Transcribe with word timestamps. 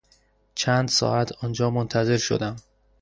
چند 0.55 0.87
ساعت 0.87 1.31
آنجا 1.43 1.69
منتظر 1.69 2.17
شدم. 2.17 2.55